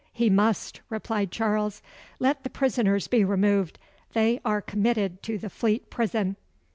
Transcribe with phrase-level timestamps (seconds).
[0.13, 1.83] "He must," replied Charles.
[2.17, 3.77] "Let the prisoners be removed.
[4.13, 6.37] They are committed to the Fleet Prison."